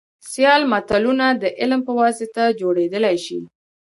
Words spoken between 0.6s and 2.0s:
ملتونه دعلم په